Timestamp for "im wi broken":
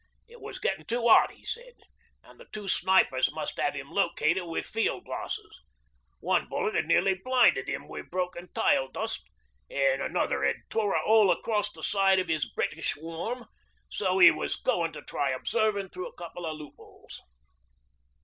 7.69-8.49